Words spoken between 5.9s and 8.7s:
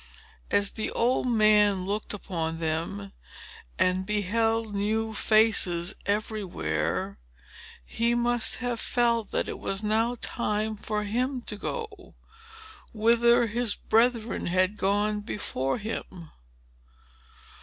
everywhere, he must